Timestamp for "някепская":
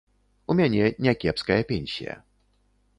1.07-1.61